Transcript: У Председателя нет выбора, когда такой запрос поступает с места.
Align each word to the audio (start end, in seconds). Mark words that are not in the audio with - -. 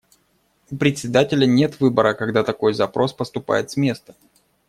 У 0.71 0.77
Председателя 0.77 1.45
нет 1.45 1.79
выбора, 1.79 2.15
когда 2.15 2.43
такой 2.43 2.73
запрос 2.73 3.13
поступает 3.13 3.69
с 3.69 3.77
места. 3.77 4.15